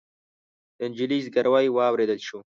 د 0.77 0.79
نجلۍ 0.91 1.19
زګيروی 1.25 1.67
واورېدل 1.71 2.19
شو. 2.27 2.39